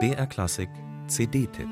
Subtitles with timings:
[0.00, 0.68] BR Klassik
[1.06, 1.68] CD-Tipp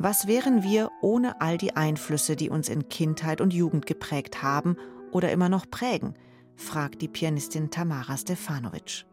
[0.00, 4.76] Was wären wir ohne all die Einflüsse, die uns in Kindheit und Jugend geprägt haben
[5.12, 6.14] oder immer noch prägen?
[6.56, 9.04] fragt die Pianistin Tamara Stefanovic.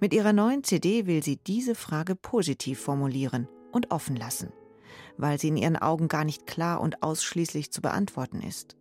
[0.00, 4.50] Mit ihrer neuen CD will sie diese Frage positiv formulieren und offen lassen,
[5.18, 8.78] weil sie in ihren Augen gar nicht klar und ausschließlich zu beantworten ist.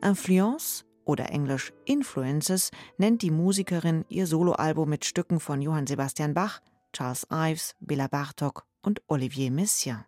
[0.00, 6.60] Influence oder englisch Influences nennt die Musikerin ihr Soloalbum mit Stücken von Johann Sebastian Bach,
[6.92, 10.07] Charles Ives, Bela Bartok und Olivier Messiaen.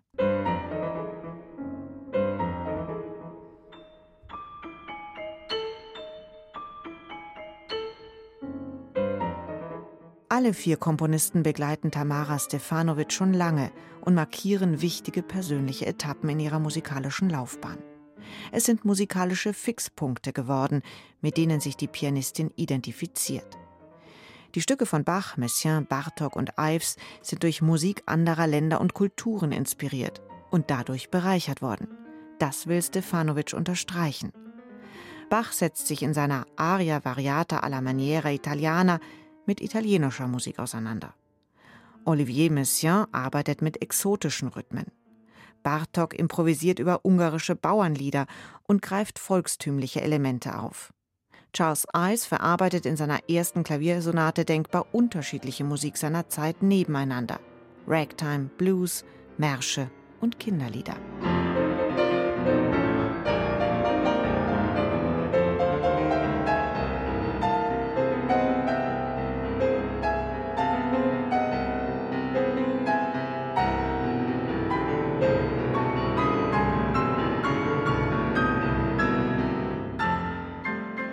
[10.40, 13.70] Alle vier Komponisten begleiten Tamara Stefanovic schon lange
[14.00, 17.76] und markieren wichtige persönliche Etappen in ihrer musikalischen Laufbahn.
[18.50, 20.80] Es sind musikalische Fixpunkte geworden,
[21.20, 23.58] mit denen sich die Pianistin identifiziert.
[24.54, 29.52] Die Stücke von Bach, Messiaen, Bartok und Ives sind durch Musik anderer Länder und Kulturen
[29.52, 31.86] inspiriert und dadurch bereichert worden.
[32.38, 34.32] Das will Stefanovic unterstreichen.
[35.28, 39.00] Bach setzt sich in seiner Aria Variata alla Maniera Italiana
[39.46, 41.14] mit italienischer Musik auseinander.
[42.04, 44.86] Olivier Messiaen arbeitet mit exotischen Rhythmen.
[45.62, 48.26] Bartok improvisiert über ungarische Bauernlieder
[48.66, 50.92] und greift volkstümliche Elemente auf.
[51.52, 57.40] Charles Ives verarbeitet in seiner ersten Klaviersonate denkbar unterschiedliche Musik seiner Zeit nebeneinander.
[57.86, 59.04] Ragtime, Blues,
[59.36, 60.96] Märsche und Kinderlieder.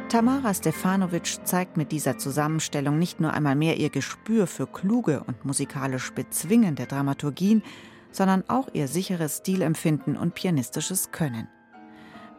[0.10, 5.44] Tamara Stefanovic zeigt mit dieser Zusammenstellung nicht nur einmal mehr ihr Gespür für kluge und
[5.44, 7.62] musikalisch bezwingende Dramaturgien,
[8.14, 11.50] sondern auch ihr sicheres Stilempfinden und pianistisches Können.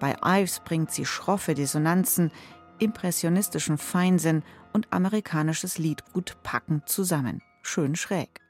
[0.00, 2.32] Bei Ives bringt sie schroffe Dissonanzen,
[2.78, 8.40] impressionistischen Feinsinn und amerikanisches Liedgut packend zusammen, schön schräg.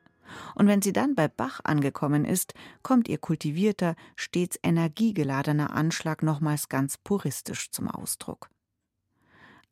[0.55, 2.55] Und wenn sie dann bei Bach angekommen ist,
[2.85, 8.49] kommt ihr kultivierter, stets energiegeladener Anschlag nochmals ganz puristisch zum Ausdruck.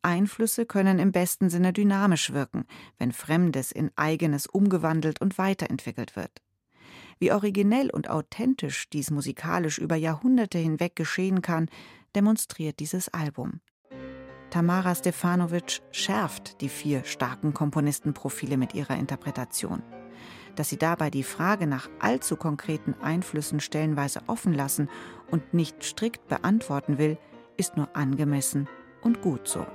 [0.07, 2.65] Einflüsse können im besten Sinne dynamisch wirken,
[2.97, 6.43] wenn Fremdes in eigenes umgewandelt und weiterentwickelt wird.
[7.19, 11.69] Wie originell und authentisch dies musikalisch über Jahrhunderte hinweg geschehen kann,
[12.15, 13.61] demonstriert dieses Album.
[14.51, 19.83] Tamara Stefanovic schärft die vier starken Komponistenprofile mit ihrer Interpretation.
[20.55, 24.89] Dass sie dabei die Frage nach allzu konkreten Einflüssen stellenweise offen lassen
[25.31, 27.19] und nicht strikt beantworten will,
[27.57, 28.69] ist nur angemessen
[29.03, 29.67] und gut so.